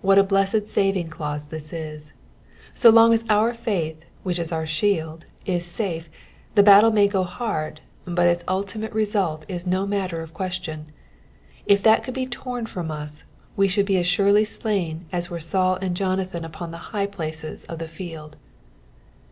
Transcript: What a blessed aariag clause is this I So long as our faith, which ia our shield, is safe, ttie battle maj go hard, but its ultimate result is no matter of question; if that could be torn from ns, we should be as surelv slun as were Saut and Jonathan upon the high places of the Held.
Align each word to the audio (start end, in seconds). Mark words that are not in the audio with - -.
What 0.00 0.16
a 0.16 0.22
blessed 0.22 0.68
aariag 0.76 1.10
clause 1.10 1.52
is 1.52 1.70
this 1.70 2.12
I 2.12 2.50
So 2.72 2.88
long 2.88 3.12
as 3.12 3.24
our 3.28 3.52
faith, 3.52 4.00
which 4.22 4.38
ia 4.38 4.46
our 4.52 4.64
shield, 4.64 5.26
is 5.44 5.66
safe, 5.66 6.08
ttie 6.54 6.64
battle 6.64 6.92
maj 6.92 7.10
go 7.10 7.24
hard, 7.24 7.80
but 8.04 8.28
its 8.28 8.44
ultimate 8.46 8.92
result 8.92 9.44
is 9.48 9.66
no 9.66 9.84
matter 9.84 10.20
of 10.20 10.32
question; 10.32 10.92
if 11.66 11.82
that 11.82 12.04
could 12.04 12.14
be 12.14 12.28
torn 12.28 12.66
from 12.66 12.92
ns, 12.92 13.24
we 13.56 13.66
should 13.66 13.86
be 13.86 13.98
as 13.98 14.06
surelv 14.06 14.42
slun 14.42 15.00
as 15.10 15.30
were 15.30 15.40
Saut 15.40 15.82
and 15.82 15.96
Jonathan 15.96 16.44
upon 16.44 16.70
the 16.70 16.92
high 16.94 17.06
places 17.06 17.64
of 17.64 17.80
the 17.80 17.88
Held. 17.88 18.36